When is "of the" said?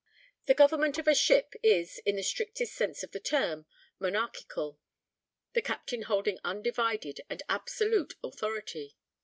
3.03-3.19